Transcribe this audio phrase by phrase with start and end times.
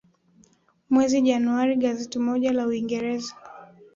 [0.89, 3.33] mwezi januari gazeti moja la uingereza